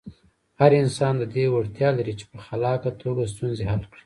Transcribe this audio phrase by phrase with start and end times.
[0.59, 3.99] هر انسان د دې وړتیا لري چې په خلاقه توګه ستونزې حل کړي.